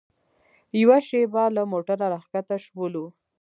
[0.81, 3.05] یوه شېبه له موټره راښکته شولو.